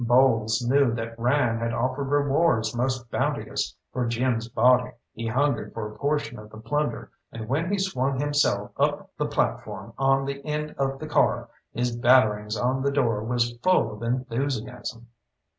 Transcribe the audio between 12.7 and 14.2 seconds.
the door was full of